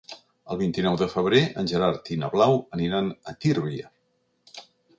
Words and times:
El 0.53 0.59
vint-i-nou 0.61 0.95
de 1.01 1.07
febrer 1.11 1.41
en 1.63 1.69
Gerard 1.73 2.09
i 2.15 2.19
na 2.23 2.31
Blau 2.37 2.57
aniran 2.79 3.13
a 3.33 3.37
Tírvia. 3.45 3.89